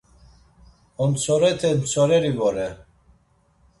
[1.05, 2.67] Ontsorete ntsoreri vore.